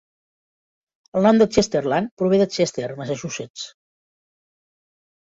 [1.19, 3.71] El nom de Chesterland prové de Chester, Massachusetts.